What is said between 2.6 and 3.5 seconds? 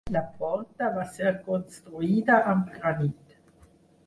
granit.